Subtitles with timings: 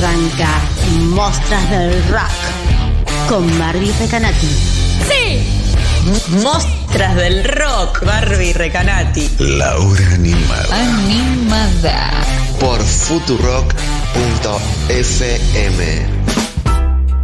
[0.00, 0.48] Arranca
[1.10, 4.46] Mostras del Rock con Barbie Recanati.
[5.06, 5.44] ¡Sí!
[6.42, 9.28] Mostras del rock, Barbie Recanati.
[9.38, 10.74] Laura Animada.
[10.74, 12.10] Animada.
[12.58, 13.70] Por futurock.fm.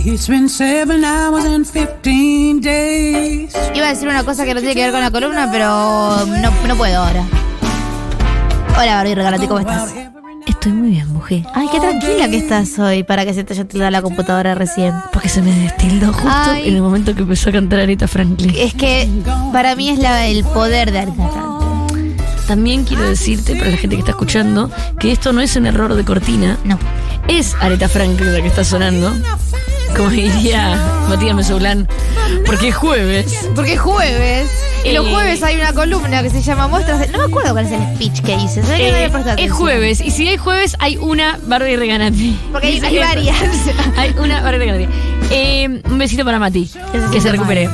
[0.01, 3.55] It's been seven hours and 15 days.
[3.75, 6.51] Iba a decir una cosa que no tiene que ver con la columna, pero no,
[6.51, 7.25] no puedo ahora.
[8.79, 9.95] Hola, Barbie Regalati, ¿cómo estás?
[10.67, 11.45] Estoy muy bien, mujer.
[11.55, 14.93] Ay, qué tranquila que estás hoy para que se te haya tildado la computadora recién.
[15.13, 16.69] Porque se me destildó justo Ay.
[16.69, 18.53] en el momento que empezó a cantar Aretha Franklin.
[18.59, 19.09] Es que
[19.53, 22.17] para mí es la- el poder de Aretha Franklin.
[22.49, 24.69] También quiero decirte, para la gente que está escuchando,
[24.99, 26.59] que esto no es un error de cortina.
[26.65, 26.81] No.
[27.29, 29.13] Es Aretha Franklin la que está sonando.
[29.97, 30.79] Como diría
[31.09, 31.89] Matías Mesoulán.
[32.45, 33.49] Porque es jueves.
[33.55, 34.47] Porque es jueves.
[34.85, 35.11] Y los Eh.
[35.13, 37.09] jueves hay una columna que se llama Muestras de...
[37.09, 38.63] No me acuerdo cuál es el speech que hice.
[38.63, 40.01] ¿sabes que no Eh, es jueves.
[40.01, 42.39] Y si hay jueves, hay una Barbie Reganati.
[42.53, 43.37] Porque hay, varias.
[43.97, 44.89] Hay una Barbie Reganati.
[45.31, 46.71] Eh, un besito para Mati.
[47.11, 47.69] Que se recupere.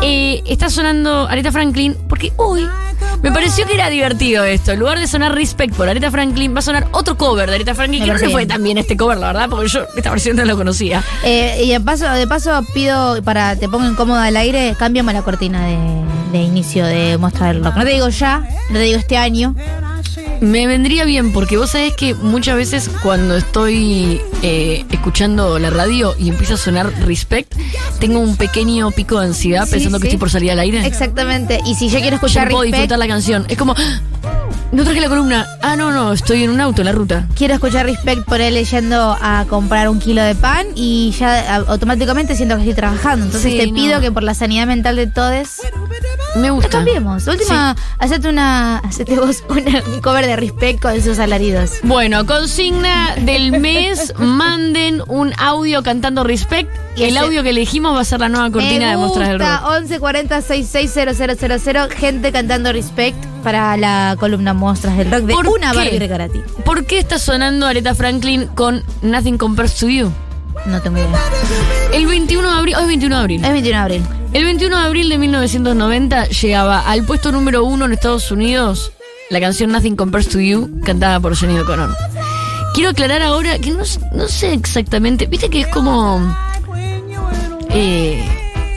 [0.00, 2.66] Eh, está sonando Aretha Franklin porque hoy
[3.22, 4.72] me pareció que era divertido esto.
[4.72, 7.74] En lugar de sonar Respect por Aretha Franklin, va a sonar otro cover de Aretha
[7.74, 8.00] Franklin.
[8.00, 10.36] Me Que no le fue tan bien este cover, la verdad, porque yo esta versión
[10.36, 11.02] no la conocía.
[11.24, 15.22] Eh, y de paso, de paso pido, para te pongo incómoda al aire, cámbiame la
[15.22, 15.78] cortina de,
[16.32, 17.74] de inicio de Muestra del Rock.
[17.74, 19.54] No te digo ya, no te digo este año.
[20.40, 26.14] Me vendría bien porque vos sabés que muchas veces cuando estoy eh, escuchando la radio
[26.18, 27.52] y empieza a sonar Respect,
[27.98, 30.86] tengo un pequeño pico de ansiedad Sí, pensando que estoy por salir al aire.
[30.86, 31.60] Exactamente.
[31.66, 33.46] Y si yo quiero escuchar no puedo Respect, disfrutar la canción.
[33.48, 34.00] Es como, ¡ah!
[34.70, 35.46] no traje la columna.
[35.62, 37.26] Ah, no, no, estoy en un auto en la ruta.
[37.36, 41.64] quiero escuchar Respect por él yendo a comprar un kilo de pan y ya a-
[41.68, 43.26] automáticamente siento que estoy trabajando.
[43.26, 43.74] Entonces Sí, te no.
[43.74, 45.46] pido que por la sanidad mental de todos
[46.38, 46.68] Me gusta.
[46.70, 47.26] cambiemos.
[47.26, 51.72] Última, hacete una, hacete vos una, un cover de Respect con sus alaridos.
[51.82, 56.70] Bueno, consigna del mes, manden un audio cantando Respect.
[56.96, 59.38] Y El audio que elegimos va a ser la nueva cortina Me de Mostras del
[59.38, 59.48] Rock.
[59.68, 65.72] 11 40 66 gente cantando Respect para la columna Muestras del Rock de ¿Por una?
[65.72, 66.40] Barbie Recarati.
[66.64, 70.10] ¿Por qué está sonando Aretha Franklin con Nothing Compares to You?
[70.66, 71.08] No tengo idea.
[71.92, 73.44] El 21 de abril, hoy es 21 de abril.
[73.44, 74.02] Es 21 de abril.
[74.32, 78.92] El 21 de abril de 1990 llegaba al puesto número uno en Estados Unidos
[79.30, 81.94] la canción Nothing Compares to You, cantada por Johnny O'Connor.
[82.74, 83.82] Quiero aclarar ahora que no,
[84.14, 86.34] no sé exactamente, viste que es como.
[87.70, 88.22] eh,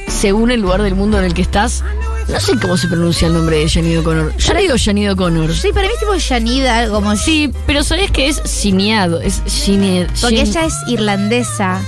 [0.09, 1.83] según el lugar del mundo en el que estás,
[2.27, 4.35] no sé cómo se pronuncia el nombre de Johnny O'Connor.
[4.37, 5.53] Yo le digo Johnny O'Connor.
[5.53, 10.07] Sí, para mí es tipo Yanida, como Sí, pero sabes que es Sinead, es Sinead.
[10.19, 11.79] Porque ella es irlandesa.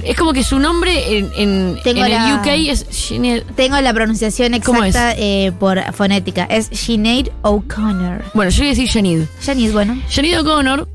[0.00, 3.42] Pero Es como que su nombre en, en, Tengo en el la- UK es Sinead.
[3.54, 6.44] Tengo la pronunciación ¿Cómo exacta eh, por fonética.
[6.44, 8.24] Es Sinead O'Connor.
[8.34, 9.26] Bueno, yo voy a decir Sinead.
[9.44, 10.00] Yanid, bueno.
[10.10, 10.88] Janine O'Connor,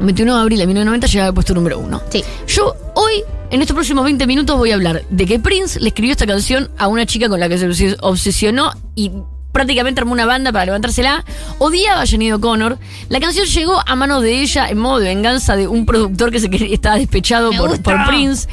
[0.00, 2.02] 21 de abril de 1990, llegaba al puesto número uno.
[2.10, 2.22] Sí.
[2.48, 6.12] Yo hoy, en estos próximos 20 minutos, voy a hablar de que Prince le escribió
[6.12, 9.10] esta canción a una chica con la que se obses- obsesionó y
[9.58, 11.24] prácticamente armó una banda para levantársela.
[11.58, 12.78] Odiaba a Janine O'Connor.
[13.08, 16.38] La canción llegó a manos de ella en modo de venganza de un productor que
[16.38, 18.48] se quería- estaba despechado por, Prince.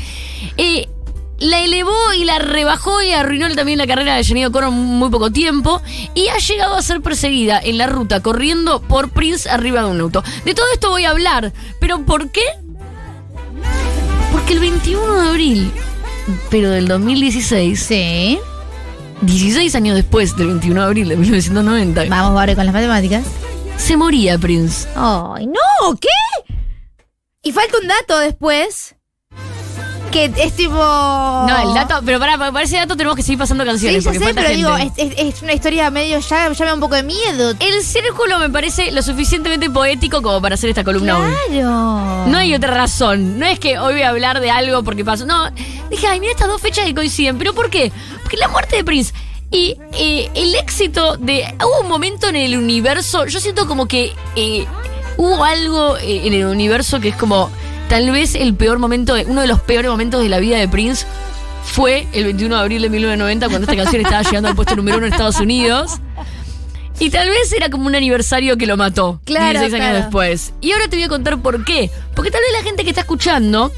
[0.57, 0.87] Eh,
[1.37, 5.09] la elevó y la rebajó y arruinó también la carrera de Janine O'Connor en muy
[5.11, 5.81] poco tiempo
[6.15, 10.01] y ha llegado a ser perseguida en la ruta corriendo por Prince arriba de un
[10.01, 10.23] auto.
[10.43, 12.41] De todo esto voy a hablar, pero ¿por qué?
[14.31, 15.71] Porque el 21 de abril,
[16.49, 18.39] pero del 2016, Sí.
[19.21, 23.23] 16 años después del 21 de abril de 1990, Vamos, Barbie, con las matemáticas.
[23.77, 24.87] se moría Prince.
[24.95, 25.95] ¡Ay, no!
[25.99, 26.53] ¿Qué?
[27.43, 28.95] Y falta un dato después.
[30.11, 30.73] Que es tipo.
[30.73, 34.03] No, el dato, pero para, para ese dato tenemos que seguir pasando Sí, canciones.
[34.05, 34.55] ya porque sé, pero gente.
[34.55, 36.19] digo, es, es- es una historia medio.
[36.19, 37.53] Ya, ya me da un poco de miedo.
[37.59, 41.31] El círculo me parece lo suficientemente poético como para hacer esta columna hoy.
[41.49, 42.27] Claro.
[42.27, 43.37] No hay otra razón.
[43.39, 45.25] No es que hoy voy a hablar de algo porque pasó.
[45.25, 45.49] No,
[45.89, 47.37] dije, ay, mira estas dos fechas que coinciden.
[47.37, 47.91] ¿Pero por qué?
[48.25, 49.13] Porque la muerte de Prince
[49.51, 51.45] y eh, el éxito de.
[51.63, 53.27] Hubo un momento en el universo.
[53.27, 54.65] Yo siento como que eh,
[55.17, 57.51] hubo algo eh, en el universo que es como.
[57.87, 61.05] Tal vez el peor momento, uno de los peores momentos de la vida de Prince
[61.63, 64.97] fue el 21 de abril de 1990 cuando esta canción estaba llegando al puesto número
[64.97, 65.99] uno en Estados Unidos.
[66.99, 69.21] Y tal vez era como un aniversario que lo mató.
[69.25, 70.03] Claro, 16 años claro.
[70.03, 70.53] después.
[70.61, 71.91] Y ahora te voy a contar por qué.
[72.15, 73.71] Porque tal vez la gente que está escuchando.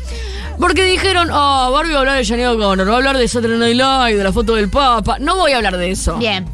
[0.60, 3.58] Porque dijeron, oh, Barbie va a hablar de Janine O'Connor, va a hablar de Saturday
[3.58, 5.18] Night Live, de la foto del Papa.
[5.20, 6.18] No voy a hablar de eso.
[6.18, 6.46] Bien.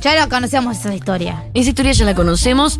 [0.00, 1.44] Ya lo conocemos esa historia.
[1.54, 2.78] Esa historia ya la conocemos.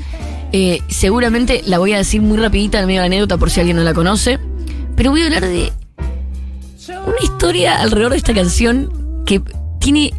[0.52, 3.60] Eh, seguramente la voy a decir muy rapidita en medio de la anécdota por si
[3.60, 4.38] alguien no la conoce.
[4.94, 5.72] Pero voy a hablar de
[6.88, 9.42] una historia alrededor de esta canción que
[9.80, 10.12] tiene...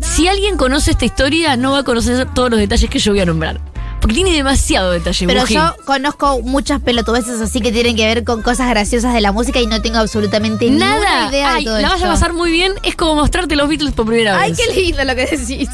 [0.00, 3.20] Si alguien conoce esta historia, no va a conocer todos los detalles que yo voy
[3.20, 3.60] a nombrar.
[4.08, 8.40] Porque tiene demasiado detalle, Pero yo conozco muchas pelotudeces así que tienen que ver con
[8.42, 11.28] cosas graciosas de la música y no tengo absolutamente Nada.
[11.28, 12.72] idea Ay, de todo la vas a pasar muy bien.
[12.84, 14.60] Es como mostrarte los Beatles por primera Ay, vez.
[14.66, 15.68] qué lindo lo que decís.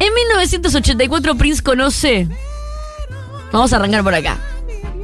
[0.00, 2.28] En 1984 Prince conoce.
[3.52, 4.38] Vamos a arrancar por acá.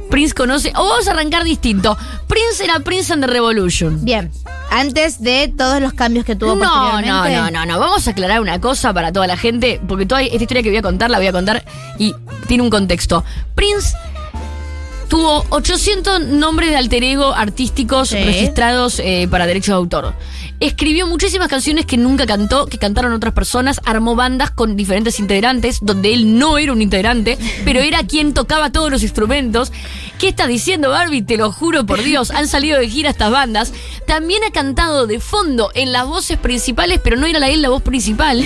[0.09, 0.71] Prince conoce.
[0.75, 1.97] O vamos a arrancar distinto.
[2.27, 4.03] Prince era Prince and the Revolution.
[4.03, 4.31] Bien,
[4.69, 7.79] antes de todos los cambios que tuvo No, no, no, no, no.
[7.79, 10.77] Vamos a aclarar una cosa para toda la gente, porque toda esta historia que voy
[10.77, 11.63] a contar la voy a contar
[11.97, 12.15] y
[12.47, 13.23] tiene un contexto.
[13.55, 13.95] Prince
[15.09, 18.15] tuvo 800 nombres de alter ego artísticos Sí.
[18.23, 20.13] registrados eh, para derechos de autor.
[20.59, 25.79] Escribió muchísimas canciones que nunca cantó, que cantaron otras personas, armó bandas con diferentes integrantes,
[25.81, 29.71] donde él no era un integrante, pero era quien tocaba todos los instrumentos.
[30.19, 31.21] ¿Qué estás diciendo, Barbie?
[31.21, 33.73] Te lo juro por Dios, han salido de gira estas bandas.
[34.05, 37.69] También ha cantado de fondo en las voces principales, pero no era la él la
[37.69, 38.43] voz principal.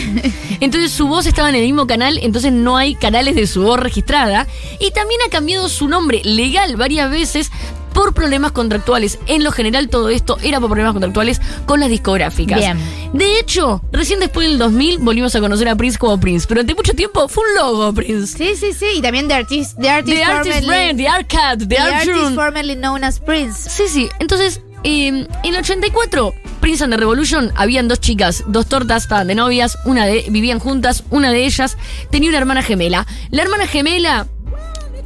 [0.59, 3.79] Entonces su voz estaba en el mismo canal, entonces no hay canales de su voz
[3.79, 4.47] registrada.
[4.79, 7.51] Y también ha cambiado su nombre legal varias veces
[7.93, 9.19] por problemas contractuales.
[9.27, 12.59] En lo general todo esto era por problemas contractuales con las discográficas.
[12.59, 12.77] Bien.
[13.13, 16.47] De hecho, recién después del 2000 volvimos a conocer a Prince como Prince.
[16.47, 18.37] Pero durante mucho tiempo fue un logo Prince.
[18.37, 18.97] Sí, sí, sí.
[18.97, 21.93] Y también The Artist, the artist, The Artist formerly, Brand, The Arcade, The, the Art
[21.93, 23.69] artist formerly known as Prince.
[23.69, 24.09] Sí, sí.
[24.19, 29.27] Entonces, eh, en el 84, Prince and the Revolution, habían dos chicas, dos tortas, estaban
[29.27, 31.77] de novias, una de, vivían juntas, una de ellas
[32.09, 33.05] tenía una hermana gemela.
[33.29, 34.27] La hermana gemela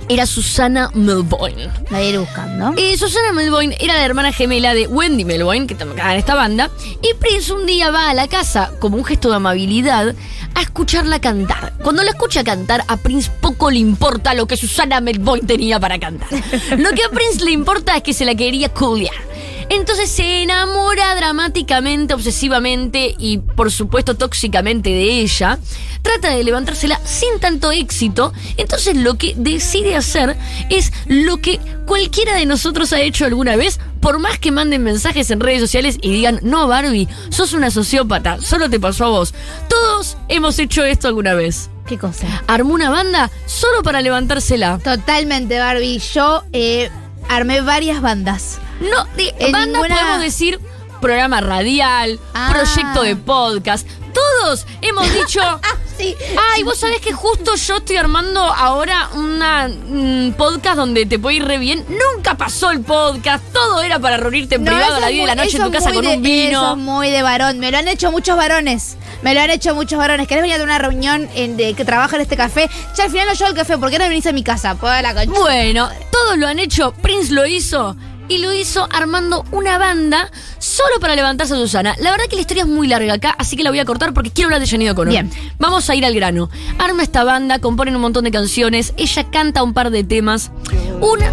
[0.10, 1.56] era Susana Melvoin.
[1.90, 2.74] La iré buscando.
[2.78, 6.70] Eh, Susana Melvoin era la hermana gemela de Wendy Melvoin, que tocaba en esta banda,
[7.02, 10.16] y Prince un día va a la casa, como un gesto de amabilidad,
[10.56, 11.74] a escucharla cantar.
[11.84, 16.00] Cuando la escucha cantar, a Prince poco le importa lo que Susana Melvoin tenía para
[16.00, 16.30] cantar.
[16.78, 19.14] Lo que a Prince le importa es que se la quería culiar.
[19.70, 25.60] Entonces se enamora dramáticamente, obsesivamente y por supuesto tóxicamente de ella.
[26.02, 28.34] Trata de levantársela sin tanto éxito.
[28.56, 30.38] Entonces lo que decide hacer
[30.70, 33.80] es lo que cualquiera de nosotros ha hecho alguna vez.
[34.00, 38.40] Por más que manden mensajes en redes sociales y digan, no Barbie, sos una sociópata,
[38.42, 39.34] solo te pasó a vos.
[39.68, 41.70] Todos hemos hecho esto alguna vez.
[41.88, 42.44] ¿Qué cosa?
[42.48, 44.78] Armó una banda solo para levantársela.
[44.80, 46.00] Totalmente, Barbie.
[46.00, 46.90] Yo eh,
[47.28, 48.60] armé varias bandas.
[48.80, 50.60] No, de En banda ninguna- podemos decir
[51.02, 52.50] programa radial, Ah.
[52.52, 53.88] proyecto de podcast.
[54.14, 55.42] Todos hemos dicho.
[55.98, 56.16] Sí.
[56.54, 61.38] Ay, vos sabés que justo yo estoy armando ahora una mm, podcast donde te puede
[61.38, 61.84] ir re bien.
[61.90, 63.44] Nunca pasó el podcast.
[63.52, 65.62] Todo era para reunirte en privado a eso la es 10 de la noche en
[65.64, 66.72] eso tu casa con un Eso vino.
[66.74, 67.58] es muy de varón.
[67.58, 68.96] Me lo han hecho muchos varones.
[69.24, 70.28] Me lo han hecho muchos varones.
[70.28, 72.70] ¿Querés venir a una reunión en, de que trabaja en este café?
[72.96, 73.80] Ya al final no llevo el café.
[73.80, 74.76] ¿Por qué no venís a mi casa?
[74.76, 75.32] Pues la concha.
[75.32, 76.92] Bueno, todos lo han hecho.
[77.02, 77.96] Prince lo hizo.
[78.30, 80.30] Y lo hizo armando una banda
[80.60, 81.96] solo para levantarse a Susana.
[82.00, 84.14] La verdad que la historia es muy larga acá, así que la voy a cortar
[84.14, 85.12] porque quiero hablar de Janine O'Connor.
[85.12, 85.32] Bien.
[85.60, 86.50] Vamos a ir al grano.
[86.78, 88.94] Arma esta banda, componen un montón de canciones.
[88.98, 90.52] Ella canta un par de temas.
[91.00, 91.32] Una.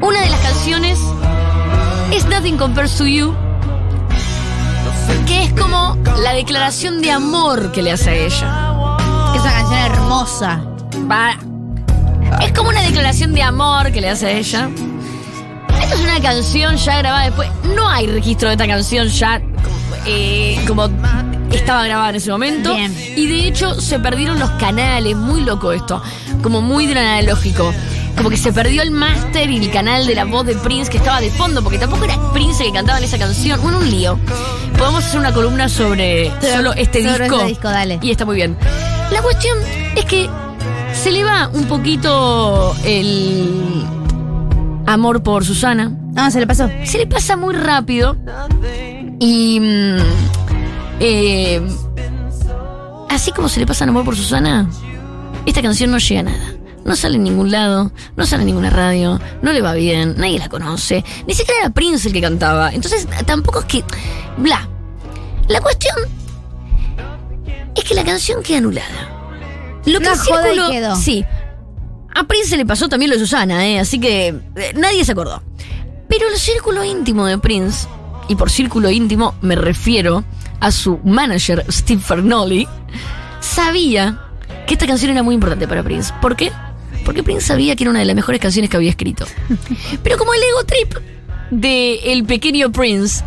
[0.00, 0.98] Una de las canciones
[2.12, 3.34] es Nothing Compares to You.
[5.26, 9.34] Que es como la declaración de amor que le hace a ella.
[9.34, 10.62] Es una canción hermosa.
[11.10, 11.38] Va.
[12.42, 14.70] Es como una declaración de amor que le hace a ella.
[15.86, 17.48] Esta es una canción ya grabada después.
[17.76, 19.40] No hay registro de esta canción ya
[20.04, 20.88] eh, como
[21.52, 22.74] estaba grabada en ese momento.
[22.74, 22.92] Bien.
[23.14, 25.16] Y de hecho se perdieron los canales.
[25.16, 26.02] Muy loco esto.
[26.42, 27.72] Como muy de analógico.
[28.16, 30.96] Como que se perdió el máster y el canal de la voz de Prince que
[30.96, 33.62] estaba de fondo, porque tampoco era Prince el que cantaba en esa canción.
[33.62, 34.18] Bueno, un lío.
[34.76, 37.36] Podemos hacer una columna sobre solo este sobre disco.
[37.36, 38.00] este disco, dale.
[38.02, 38.58] Y está muy bien.
[39.12, 39.56] La cuestión
[39.94, 40.28] es que
[40.94, 43.86] se le va un poquito el
[44.86, 45.90] amor por Susana.
[46.14, 46.68] No, se le pasó.
[46.84, 48.16] Se le pasa muy rápido.
[49.20, 49.60] Y.
[49.60, 49.96] mm,
[51.00, 51.60] eh,
[53.10, 54.68] así como se le pasa el amor por Susana,
[55.44, 56.52] esta canción no llega a nada.
[56.84, 60.38] No sale en ningún lado, no sale en ninguna radio, no le va bien, nadie
[60.38, 61.04] la conoce.
[61.26, 62.70] Ni siquiera era Prince el que cantaba.
[62.72, 63.84] Entonces, tampoco es que.
[64.38, 64.68] Bla.
[65.48, 65.96] La cuestión
[67.74, 69.10] es que la canción queda anulada.
[69.84, 70.96] Lo que Una el joda y círculo- quedó.
[70.96, 71.24] Sí.
[72.16, 73.78] A Prince le pasó también lo de Susana, ¿eh?
[73.78, 75.42] así que eh, nadie se acordó.
[76.08, 77.86] Pero el círculo íntimo de Prince,
[78.26, 80.24] y por círculo íntimo me refiero
[80.60, 82.66] a su manager Steve Fernoli,
[83.40, 84.18] sabía
[84.66, 86.10] que esta canción era muy importante para Prince.
[86.22, 86.50] ¿Por qué?
[87.04, 89.26] Porque Prince sabía que era una de las mejores canciones que había escrito.
[90.02, 90.94] Pero como el ego trip
[91.50, 93.22] de el pequeño Prince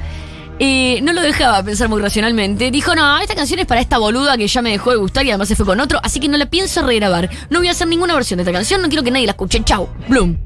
[0.60, 4.38] eh, no lo dejaba pensar muy racionalmente, dijo, no, esta canción es para esta boluda
[4.38, 6.38] que ya me dejó de gustar y además se fue con otro, así que no
[6.38, 7.30] la pienso regrabar.
[7.50, 9.64] No voy a hacer ninguna versión de esta canción, no quiero que nadie la escuche.
[9.64, 10.38] Chau, Bloom.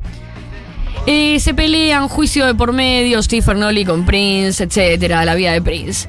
[1.05, 5.61] Eh, se pelean, juicio de por medio, Steve Fernoli con Prince, etcétera, la vida de
[5.61, 6.07] Prince.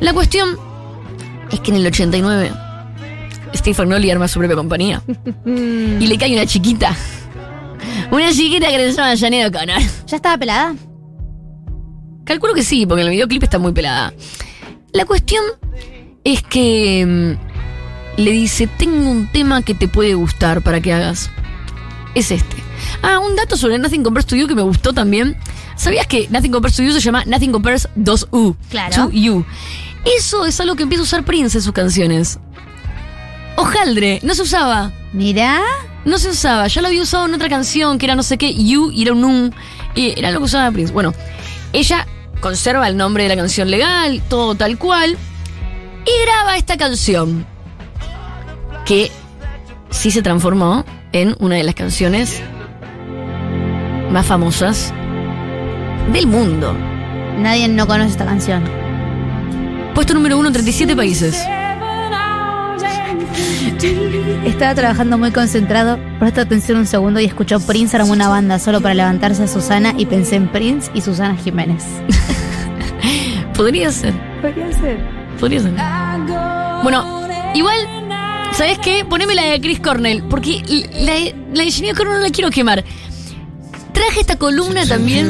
[0.00, 0.56] La cuestión
[1.50, 2.52] es que en el 89
[3.54, 5.02] Stephen Nolly arma su propia compañía.
[5.46, 6.94] y le cae una chiquita.
[8.10, 9.80] Una chiquita que se llama Janet O'Connor.
[10.06, 10.74] ¿Ya estaba pelada?
[12.28, 14.12] Calculo que sí, porque en el videoclip está muy pelada.
[14.92, 15.42] La cuestión
[16.24, 21.30] es que mm, le dice, tengo un tema que te puede gustar para que hagas.
[22.14, 22.56] Es este.
[23.00, 25.38] Ah, un dato sobre Nothing Compares to You que me gustó también.
[25.74, 28.56] ¿Sabías que Nothing Compares to You se llama Nothing Compares 2U?
[28.68, 28.94] Claro.
[28.94, 29.46] To You.
[30.04, 32.38] Eso es algo que empieza a usar Prince en sus canciones.
[33.56, 34.92] Hojaldre, no se usaba.
[35.14, 35.62] Mirá.
[36.04, 38.54] No se usaba, ya lo había usado en otra canción que era no sé qué,
[38.54, 39.54] You y era un un.
[39.94, 40.92] Y era lo que usaba Prince.
[40.92, 41.14] Bueno,
[41.72, 42.06] ella
[42.40, 45.16] conserva el nombre de la canción legal, todo tal cual.
[46.06, 47.46] Y graba esta canción.
[48.86, 49.10] Que
[49.90, 52.42] sí se transformó en una de las canciones
[54.10, 54.92] más famosas
[56.12, 56.74] del mundo.
[57.38, 58.64] Nadie no conoce esta canción.
[59.94, 61.44] Puesto número uno en 37 países.
[64.44, 65.98] Estaba trabajando muy concentrado.
[66.18, 69.94] Presta atención un segundo y escuchó Prince armó una banda solo para levantarse a Susana
[69.96, 71.84] y pensé en Prince y Susana Jiménez.
[73.54, 74.14] Podría ser.
[74.40, 74.98] Podría ser.
[75.38, 75.72] Podría ser.
[76.82, 77.76] Bueno, igual,
[78.52, 79.04] ¿sabes qué?
[79.04, 80.62] Poneme la de Chris Cornell, porque
[81.00, 81.14] la,
[81.54, 82.84] la de Janine Cornell no la quiero quemar.
[83.92, 85.28] Traje esta columna también.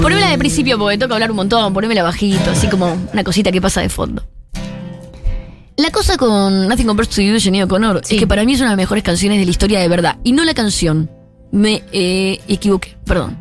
[0.00, 3.60] Ponémela de principio porque toca hablar un montón, ponémela bajito, así como una cosita que
[3.60, 4.22] pasa de fondo.
[5.80, 8.16] La cosa con Nothing Compares to You de Janine O'Connor Sí.
[8.16, 10.18] es que para mí es una de las mejores canciones de la historia de verdad.
[10.24, 11.10] Y no la canción.
[11.52, 13.38] Me eh, equivoqué, perdón.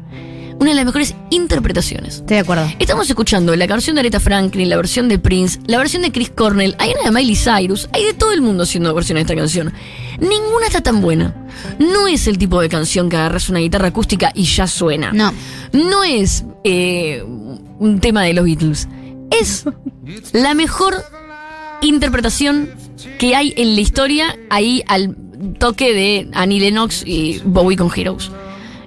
[0.57, 2.15] Una de las mejores interpretaciones.
[2.15, 2.65] Estoy de acuerdo.
[2.79, 6.29] Estamos escuchando la canción de Aretha Franklin, la versión de Prince, la versión de Chris
[6.29, 9.41] Cornell, hay una de Miley Cyrus, hay de todo el mundo haciendo versiones de esta
[9.41, 9.73] canción.
[10.19, 11.35] Ninguna está tan buena.
[11.77, 15.11] No es el tipo de canción que agarras una guitarra acústica y ya suena.
[15.11, 15.33] No.
[15.73, 18.87] No es eh, un tema de los Beatles.
[19.29, 19.65] Es
[20.31, 20.95] la mejor
[21.81, 22.69] interpretación
[23.17, 25.15] que hay en la historia ahí al
[25.59, 28.31] toque de Annie Lennox y Bowie con Heroes.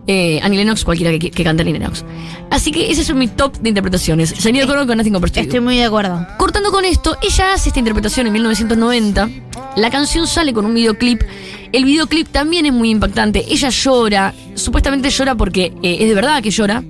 [0.06, 2.04] Eh, Annie Lennox, cualquiera que, que cante Annie Lennox.
[2.50, 4.34] Así que ese es mi top de interpretaciones.
[4.38, 5.20] Janine O'Connor con Nothing You.
[5.24, 6.26] Estoy muy de acuerdo.
[6.36, 9.30] Cortando con esto, ella hace esta interpretación en 1990.
[9.76, 11.22] La canción sale con un videoclip.
[11.72, 13.44] El videoclip también es muy impactante.
[13.48, 14.34] Ella llora.
[14.54, 16.84] Supuestamente llora porque eh, es de verdad que llora.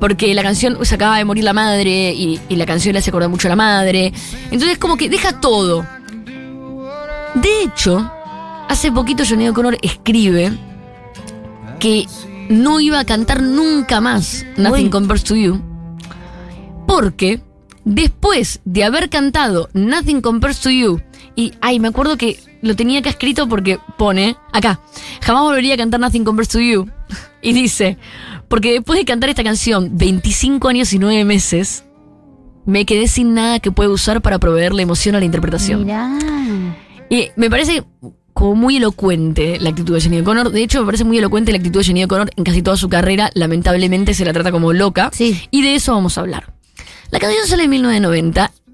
[0.00, 3.10] Porque la canción se acaba de morir la madre y, y la canción le hace
[3.10, 4.12] acordar mucho a la madre.
[4.50, 5.86] Entonces, como que deja todo.
[7.34, 8.10] De hecho,
[8.68, 10.52] hace poquito Johnny O'Connor escribe
[11.78, 12.06] que
[12.48, 14.90] no iba a cantar nunca más Nothing Uy.
[14.90, 15.60] Compares to You.
[16.86, 17.40] Porque
[17.84, 21.00] después de haber cantado Nothing Compares to You,
[21.36, 24.80] y ay, me acuerdo que lo tenía acá escrito porque pone acá,
[25.20, 26.90] jamás volvería a cantar Nothing Compares to You.
[27.42, 27.98] Y dice,
[28.48, 31.84] porque después de cantar esta canción 25 años y 9 meses,
[32.64, 35.84] me quedé sin nada que pueda usar para proveerle emoción a la interpretación.
[35.84, 36.18] Mirá.
[37.08, 37.84] Y me parece
[38.32, 40.50] como muy elocuente la actitud de Jenny O'Connor.
[40.50, 42.88] De hecho, me parece muy elocuente la actitud de Jenny O'Connor en casi toda su
[42.88, 43.30] carrera.
[43.34, 45.10] Lamentablemente se la trata como loca.
[45.12, 45.40] Sí.
[45.50, 46.52] Y de eso vamos a hablar.
[47.10, 48.65] La canción sale en 1990 y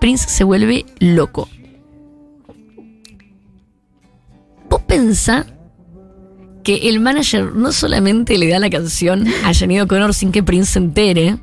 [0.00, 1.48] Prince se vuelve loco.
[4.68, 5.46] Vos pensá
[6.62, 10.72] que el manager no solamente le da la canción a Jenny O'Connor sin que Prince
[10.72, 11.38] se entere,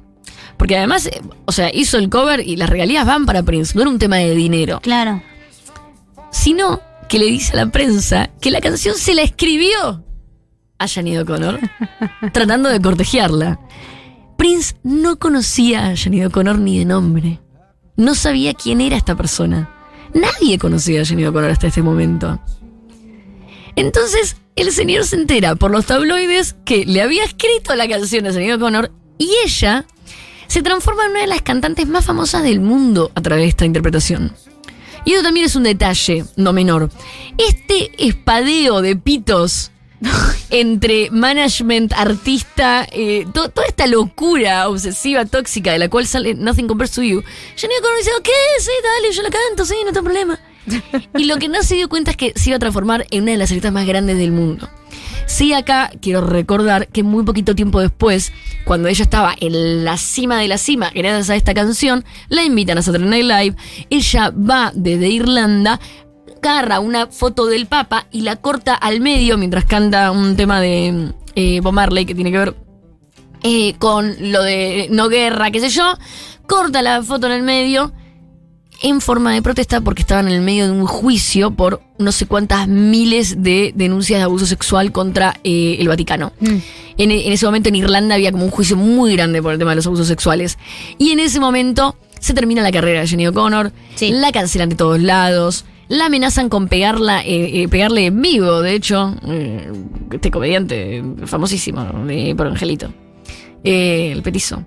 [0.58, 3.82] porque además, eh, o sea, hizo el cover y las regalías van para Prince, no
[3.82, 5.22] era un tema de dinero Claro.
[6.32, 10.04] sino que le dice a la prensa que la canción se la escribió
[10.80, 11.60] a Janine O'Connor,
[12.34, 13.60] tratando de cortejarla.
[14.38, 17.40] Prince no conocía a Janine O'Connor ni de nombre.
[17.98, 19.70] No sabía quién era esta persona.
[20.14, 22.40] Nadie conocía a Janine O'Connor hasta este momento.
[23.76, 28.32] Entonces, el señor se entera por los tabloides que le había escrito la canción a
[28.32, 29.86] Janine O'Connor y ella
[30.48, 33.66] se transforma en una de las cantantes más famosas del mundo a través de esta
[33.66, 34.34] interpretación.
[35.04, 36.90] Y eso también es un detalle no menor.
[37.38, 39.72] Este espadeo de pitos
[40.50, 46.68] entre management, artista, eh, to- toda esta locura obsesiva, tóxica de la cual sale Nothing
[46.68, 47.24] Compares to You,
[47.56, 50.40] Janine O'Connor dice, ok, sí, dale, yo la canto, sí, no tengo problema.
[51.18, 53.32] Y lo que no se dio cuenta es que se iba a transformar en una
[53.32, 54.70] de las artistas más grandes del mundo.
[55.26, 58.32] Sí, acá quiero recordar que muy poquito tiempo después,
[58.66, 62.78] cuando ella estaba en la cima de la cima, gracias a esta canción, la invitan
[62.78, 63.56] a Saturday Night Live.
[63.90, 65.80] Ella va desde Irlanda,
[66.42, 71.12] agarra una foto del Papa y la corta al medio mientras canta un tema de
[71.36, 72.56] eh, Bob Marley que tiene que ver
[73.44, 75.98] eh, con lo de no guerra, qué sé yo.
[76.48, 77.92] Corta la foto en el medio
[78.82, 82.28] en forma de protesta porque estaban en el medio de un juicio por no sé
[82.28, 86.32] cuántas miles de denuncias de abuso sexual contra eh, el Vaticano.
[86.40, 86.58] Mm.
[87.00, 89.72] En, en ese momento en Irlanda había como un juicio muy grande por el tema
[89.72, 90.58] de los abusos sexuales.
[90.98, 94.12] Y en ese momento se termina la carrera de Jenny O'Connor, Sí.
[94.12, 98.74] la cancelan de todos lados, La amenazan con pegarla, eh, eh, pegarle en vivo, de
[98.74, 99.72] hecho, eh,
[100.12, 101.86] este comediante famosísimo
[102.36, 102.94] Por Angelito,
[103.64, 104.66] eh, el petizo.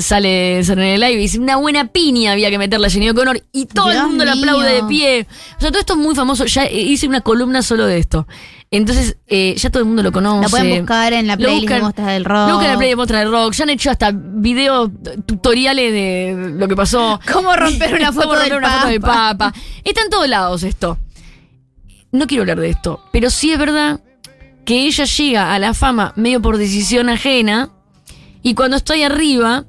[0.00, 3.10] Sale, sale en el live y dice una buena piña había que meterle a Jenny
[3.10, 4.88] O'Connor y todo el mundo le aplaude de mío.
[4.88, 5.26] pie.
[5.58, 6.44] O sea, todo esto es muy famoso.
[6.46, 8.26] Ya hice una columna solo de esto.
[8.72, 10.42] Entonces, eh, ya todo el mundo lo conoce.
[10.42, 12.48] La pueden buscar en la playlist de buscan- Mostras del Rock.
[12.48, 13.52] lo buscan en la playlist de Mostras del Rock.
[13.54, 14.90] Ya han hecho hasta videos
[15.26, 17.18] tutoriales de lo que pasó.
[17.32, 19.36] ¿Cómo romper una Cómo foto romper del una foto del Papa?
[19.50, 19.58] Papa.
[19.82, 20.98] Está en todos lados esto.
[22.12, 24.00] No quiero hablar de esto, pero sí es verdad
[24.64, 27.70] que ella llega a la fama medio por decisión ajena
[28.42, 29.64] y cuando estoy arriba,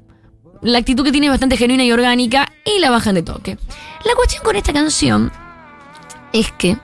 [0.60, 3.58] la actitud que tiene es bastante genuina y orgánica y la bajan de toque.
[4.04, 5.32] La cuestión con esta canción
[6.32, 6.76] es que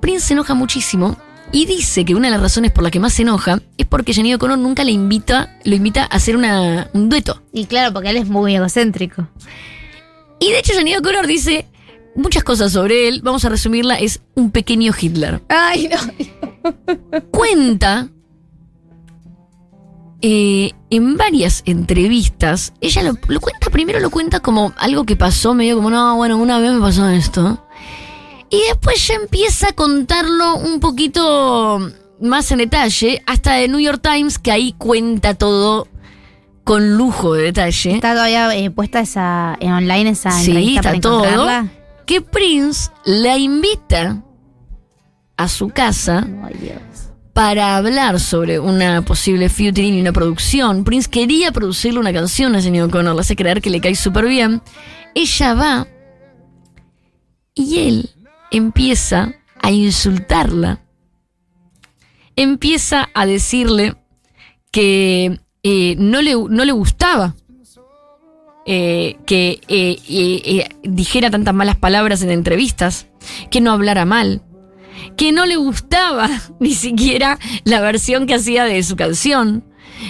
[0.00, 1.16] Prince se enoja muchísimo
[1.52, 4.14] y dice que una de las razones por la que más se enoja es porque
[4.14, 7.42] Janine O'Connor nunca le invita, lo invita a hacer una, un dueto.
[7.52, 9.28] Y claro, porque él es muy egocéntrico.
[10.38, 11.66] Y de hecho Janine O'Connor dice
[12.14, 15.42] muchas cosas sobre él, vamos a resumirla, es un pequeño Hitler.
[15.48, 17.20] Ay, no.
[17.30, 18.08] Cuenta
[20.22, 25.54] eh, en varias entrevistas, ella lo, lo cuenta, primero lo cuenta como algo que pasó,
[25.54, 27.66] medio como, no, bueno, una vez me pasó esto.
[28.50, 31.78] Y después ya empieza a contarlo un poquito
[32.20, 35.86] más en detalle, hasta de New York Times, que ahí cuenta todo
[36.64, 37.92] con lujo de detalle.
[37.94, 41.68] Está todavía eh, puesta esa en online esa Sí, entrevista está para todo.
[42.06, 44.22] Que Prince la invita
[45.36, 46.26] a su casa
[46.60, 46.78] Dios.
[47.32, 50.82] para hablar sobre una posible featuring y una producción.
[50.84, 54.26] Prince quería producirle una canción a Jenny O'Connor, le hace creer que le cae súper
[54.26, 54.60] bien.
[55.14, 55.86] Ella va
[57.54, 58.10] y él
[58.50, 60.80] empieza a insultarla.
[62.36, 63.96] Empieza a decirle
[64.70, 67.34] que eh, no, le, no le gustaba
[68.66, 73.06] eh, que eh, dijera tantas malas palabras en entrevistas,
[73.50, 74.42] que no hablara mal,
[75.16, 76.28] que no le gustaba
[76.60, 79.64] ni siquiera la versión que hacía de su canción,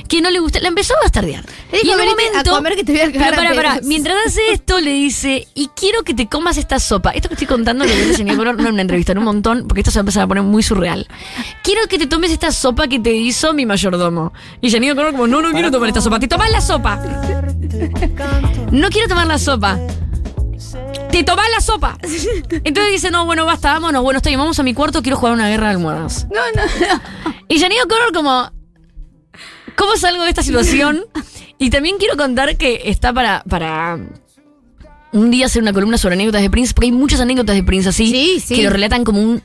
[0.09, 1.44] que no le gustaba, la empezó a bastardear.
[1.73, 3.31] Le dijo, y en un "Venite a momento, comer que te voy a Pero a
[3.37, 3.87] para, para, pedos".
[3.87, 7.11] mientras hace esto le dice, y quiero que te comas esta sopa.
[7.11, 9.81] Esto que estoy contando lo señor Color, no en una entrevista, en un montón, porque
[9.81, 11.07] esto se va a empezar a poner muy surreal.
[11.62, 14.33] Quiero que te tomes esta sopa que te hizo mi mayordomo.
[14.61, 16.18] Y Janine O'Connor como, no, no quiero tomar esta sopa.
[16.20, 17.00] Te tomas la sopa.
[18.70, 19.79] No quiero tomar la sopa.
[21.11, 21.98] Te tomás la sopa.
[22.64, 24.03] Entonces dice, no, bueno, basta, vámonos.
[24.03, 26.26] Bueno, estoy, vamos a mi cuarto, quiero jugar una guerra de almohadas.
[26.33, 27.03] No, no, no.
[27.48, 28.53] Y Janine O'Connor como,
[29.81, 31.07] ¿cómo salgo de esta situación?
[31.59, 33.99] Y también quiero contar que está para, para
[35.12, 37.88] un día hacer una columna sobre anécdotas de Prince, porque hay muchas anécdotas de Prince
[37.88, 38.55] así, Sí, sí.
[38.57, 39.43] que lo relatan como un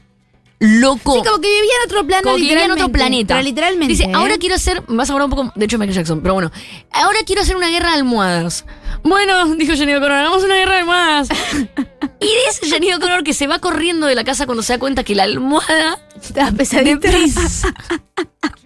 [0.59, 1.13] loco.
[1.13, 3.35] Sí, como que vivía en otro plano, Como que vivía en otro planeta.
[3.35, 3.87] Pero literalmente.
[3.87, 4.11] Dice, ¿eh?
[4.13, 4.83] ahora quiero hacer.
[4.87, 5.53] Vas a hablar un poco.
[5.55, 6.51] De hecho, Michael Jackson, pero bueno.
[6.91, 8.65] Ahora quiero hacer una guerra de almohadas.
[9.03, 11.29] Bueno, dijo Jenny O'Connor, hagamos una guerra de almohadas.
[12.19, 15.03] y dice Jenny O'Connor que se va corriendo de la casa cuando se da cuenta
[15.03, 15.99] que la almohada
[16.33, 17.09] de pesadita.
[17.09, 17.67] Prince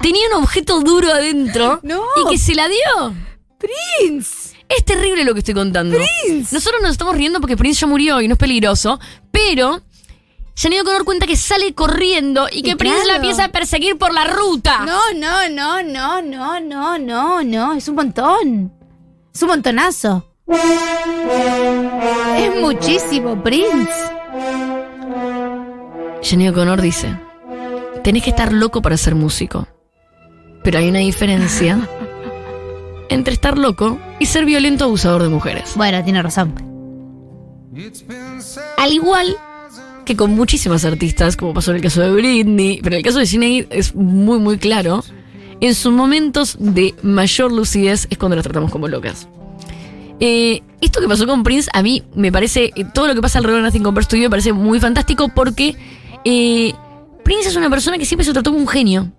[0.00, 2.02] tenía un objeto duro adentro No.
[2.24, 3.14] y que se la dio.
[3.58, 4.56] Prince.
[4.68, 5.96] Es terrible lo que estoy contando.
[5.96, 6.54] Prince.
[6.54, 9.80] Nosotros nos estamos riendo porque Prince ya murió y no es peligroso, pero
[10.56, 14.12] Janine O'Connor cuenta que sale corriendo y que Y Prince la empieza a perseguir por
[14.12, 14.84] la ruta.
[14.84, 17.72] No, no, no, no, no, no, no, no.
[17.74, 18.72] Es un montón.
[19.34, 20.24] Es un montonazo.
[22.36, 23.90] Es muchísimo, Prince.
[26.22, 27.16] Janine O'Connor dice,
[28.08, 29.68] tenés que estar loco para ser músico.
[30.64, 31.86] Pero hay una diferencia
[33.10, 35.72] entre estar loco y ser violento abusador de mujeres.
[35.76, 36.54] Bueno, tiene razón.
[38.78, 39.36] Al igual
[40.06, 43.18] que con muchísimas artistas, como pasó en el caso de Britney, pero en el caso
[43.18, 45.04] de Sinead es muy, muy claro.
[45.60, 49.28] En sus momentos de mayor lucidez es cuando las tratamos como locas.
[50.18, 53.36] Eh, esto que pasó con Prince, a mí me parece, eh, todo lo que pasa
[53.36, 55.76] alrededor de Nothing Compares to You me parece muy fantástico porque
[56.24, 56.72] eh,
[57.28, 59.12] Prince es una persona que siempre se trató como un genio.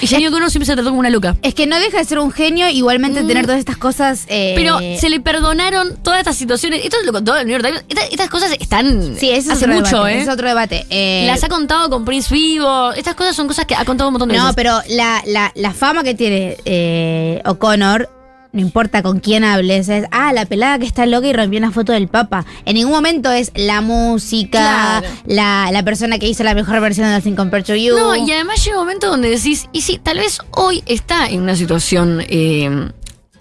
[0.00, 1.36] Y Janine O'Connor siempre se trató como una loca.
[1.42, 4.26] Es que no deja de ser un genio, igualmente tener todas estas cosas.
[4.28, 6.84] eh, Pero se le perdonaron todas estas situaciones.
[6.84, 7.84] Esto lo contó el New York Times.
[7.88, 10.22] Esta- Estas, cosas están Sí, eso es hace otro mucho, debate, ¿eh?
[10.22, 10.86] Es otro debate.
[10.90, 12.92] Eh, Las ha contado con Prince Vivo.
[12.92, 14.54] Estas cosas son cosas que ha contado un montón de No, veces.
[14.56, 18.08] pero la, la, la fama que tiene eh, O'Connor,
[18.52, 21.70] no importa con quién hables, es, ah, la pelada que está loca y rompió una
[21.70, 22.44] foto del Papa.
[22.64, 25.06] En ningún momento es la música, Claro.
[25.26, 27.96] la, la persona que hizo la mejor versión de Nothing Compared to You.
[27.96, 31.42] No, y además llega un momento donde decís, y sí, tal vez hoy está en
[31.42, 32.90] una situación eh,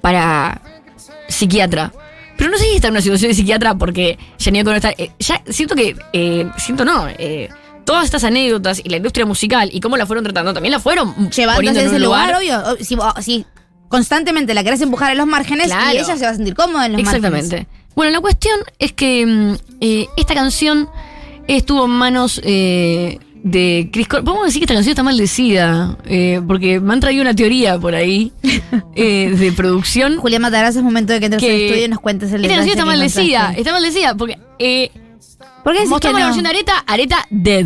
[0.02, 0.62] para
[1.28, 1.92] psiquiatra.
[2.38, 4.92] Pero no sé si está en una situación de psiquiatra porque Janine O'Connor está.
[4.92, 5.96] eh, ya siento que.
[6.14, 7.08] eh, siento no.
[7.08, 7.50] eh,
[7.84, 11.14] todas estas anécdotas y la industria musical y cómo la fueron tratando también la fueron
[11.16, 12.62] poniendo a en ese un lugar, obvio.
[12.82, 13.46] Si, si
[13.90, 15.94] constantemente la querés empujar a los márgenes Claro.
[15.94, 17.56] y ella se va a sentir cómoda en los Exactamente.
[17.58, 17.68] márgenes.
[17.96, 20.88] Bueno, la cuestión es que mm, eh, esta canción
[21.48, 24.26] estuvo en manos eh, de Chris Cornell.
[24.26, 27.96] Podemos decir que esta canción está maldecida, eh, porque me han traído una teoría por
[27.96, 28.32] ahí
[28.96, 30.18] eh, de producción.
[30.18, 32.78] Julián Matarazzo, es momento de que entres al estudio y nos cuentes el Esta canción
[32.78, 34.92] está maldecida, está maldecida, porque eh,
[35.64, 36.20] ¿Por qué decís que mostramos no?
[36.20, 37.66] la versión de Areta, Areta dead.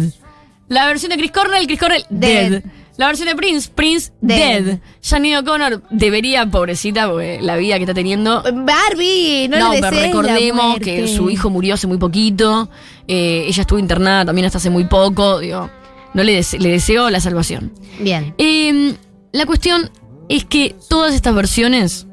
[0.68, 2.52] La versión de Chris Cornell, Chris Cornell dead.
[2.52, 2.64] Dead.
[3.02, 4.64] La versión de Prince, Prince Dead.
[4.64, 4.80] dead.
[5.04, 8.42] Janine O'Connor debería, pobrecita, porque la vida que está teniendo.
[8.44, 12.70] Barbie, no, No, le pero recordemos que su hijo murió hace muy poquito.
[13.08, 15.40] eh, ella estuvo internada también hasta hace muy poco.
[15.40, 15.70] Digo,
[16.14, 17.74] no le, dese- le deseo la salvación.
[18.00, 18.34] Bien.
[18.38, 18.94] Eh,
[19.34, 19.90] la cuestión
[20.30, 22.08] es que todas estas versiones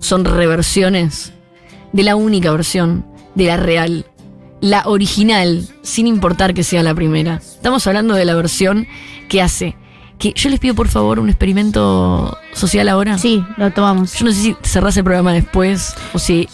[0.00, 1.32] son reversiones
[1.92, 4.06] de la única versión, de la real,
[4.60, 7.36] la original, sin importar que sea la primera.
[7.36, 8.86] Estamos hablando de la versión
[9.28, 9.76] que hace.
[10.18, 13.16] Que yo les pido por favor un experimento social ahora.
[13.16, 14.14] Sí, lo tomamos.
[14.14, 16.48] Yo no sé si cerrás el programa después o si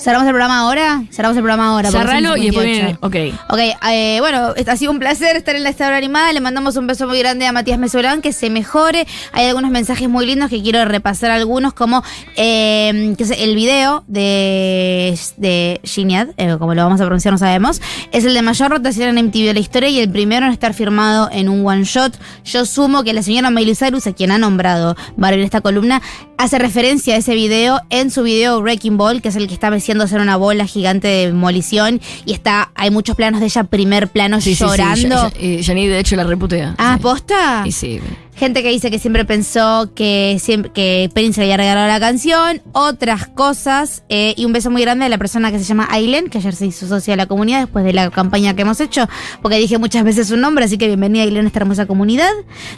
[0.00, 1.04] ¿Cerramos el programa ahora?
[1.10, 1.90] Cerramos el programa ahora.
[1.90, 2.96] cerralo y después viene.
[2.96, 2.98] 58.
[3.02, 3.50] Ok.
[3.50, 3.60] Ok,
[3.90, 6.32] eh, bueno, ha sido un placer estar en la estación animada.
[6.32, 9.06] Le mandamos un beso muy grande a Matías Mesolán, que se mejore.
[9.32, 12.02] Hay algunos mensajes muy lindos que quiero repasar algunos, como
[12.36, 17.38] eh, que es el video de, de Giniad, eh, como lo vamos a pronunciar no
[17.38, 20.52] sabemos, es el de mayor rotación en MTV de la historia y el primero en
[20.52, 22.18] estar firmado en un one shot.
[22.46, 26.00] Yo sumo que la señora Miley Cyrus, a quien ha nombrado Barbie en esta columna,
[26.38, 29.68] hace referencia a ese video en su video Wrecking Ball, que es el que está
[29.90, 34.08] meciéndose en una bola gigante de demolición y está hay muchos planos de ella primer
[34.08, 34.64] plano Sí, sí, sí.
[34.64, 35.08] llorando.
[35.08, 36.74] Ya- ya- eh, Yanni, de hecho, la reputea.
[36.78, 37.02] ah, Sí.
[37.02, 37.62] posta.
[37.66, 38.00] Y sí.
[38.36, 42.62] Gente que dice que siempre pensó que, siempre, que Prince le había regalado la canción,
[42.72, 44.02] otras cosas.
[44.08, 46.54] eh, y un beso muy grande a la persona que se llama Aileen, que ayer
[46.54, 49.08] se hizo socia de la comunidad después de la campaña que hemos hecho,
[49.42, 52.30] porque dije muchas veces su nombre, así que bienvenida Aileen a esta hermosa comunidad.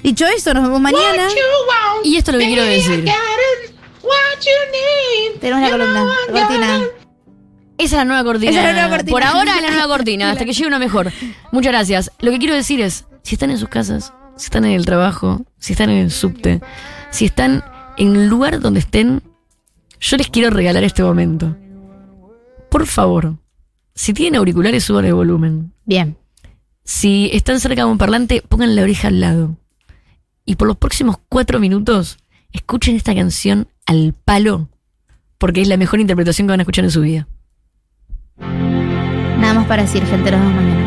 [0.02, 1.28] Dicho eso, nos vemos mañana.
[2.04, 3.04] Y esto es lo que quiero decir.
[5.40, 6.80] Tenemos la columna, la cortina.
[7.82, 8.50] Esa es la nueva cortina.
[8.50, 9.12] Esa es la nueva cortina.
[9.12, 11.12] Por ahora es la nueva cortina, hasta que llegue una mejor.
[11.50, 12.12] Muchas gracias.
[12.20, 15.44] Lo que quiero decir es, si están en sus casas, si están en el trabajo,
[15.58, 16.60] si están en el subte,
[17.10, 17.64] si están
[17.96, 19.22] en el lugar donde estén,
[20.00, 21.56] yo les quiero regalar este momento.
[22.70, 23.36] Por favor,
[23.94, 25.72] si tienen auriculares, suban el volumen.
[25.84, 26.16] Bien.
[26.84, 29.56] Si están cerca de un parlante, pongan la oreja al lado.
[30.44, 32.18] Y por los próximos cuatro minutos,
[32.52, 34.68] escuchen esta canción al palo,
[35.38, 37.28] porque es la mejor interpretación que van a escuchar en su vida.
[38.42, 40.81] Nada más para decir, gente, nos vemos mañana.